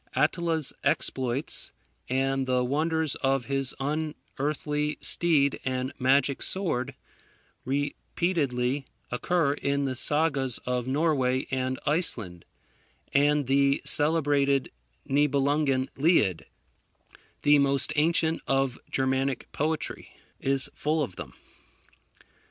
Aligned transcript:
Attila's 0.15 0.73
exploits, 0.83 1.71
and 2.09 2.47
the 2.47 2.63
wonders 2.65 3.13
of 3.17 3.45
his 3.45 3.75
unearthly 3.79 4.97
steed 4.99 5.59
and 5.63 5.93
magic 5.99 6.41
sword, 6.41 6.95
repeatedly 7.65 8.87
occur 9.11 9.53
in 9.53 9.85
the 9.85 9.95
Sagas 9.95 10.57
of 10.65 10.87
Norway 10.87 11.45
and 11.51 11.79
Iceland; 11.85 12.45
and 13.13 13.45
the 13.45 13.79
celebrated 13.85 14.71
Niebelungen 15.07 15.87
Lied, 15.95 16.47
the 17.43 17.59
most 17.59 17.93
ancient 17.95 18.41
of 18.47 18.79
Germanic 18.89 19.51
poetry, 19.51 20.15
is 20.39 20.67
full 20.73 21.03
of 21.03 21.15
them. 21.15 21.33